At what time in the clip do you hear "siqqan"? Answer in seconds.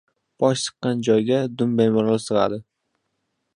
0.67-1.03